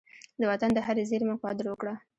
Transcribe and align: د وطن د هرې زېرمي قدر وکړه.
د 0.39 0.41
وطن 0.49 0.69
د 0.73 0.79
هرې 0.85 1.03
زېرمي 1.09 1.35
قدر 1.43 1.65
وکړه. 1.69 1.93